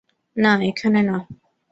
[0.35, 1.15] না, এখানে না।